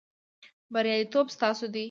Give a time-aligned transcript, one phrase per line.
[0.73, 1.79] بریالیتوب ستاسو دی